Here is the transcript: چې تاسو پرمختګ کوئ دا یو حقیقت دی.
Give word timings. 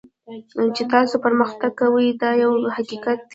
چې 0.75 0.83
تاسو 0.93 1.15
پرمختګ 1.25 1.71
کوئ 1.79 2.07
دا 2.21 2.29
یو 2.43 2.51
حقیقت 2.75 3.17
دی. 3.25 3.29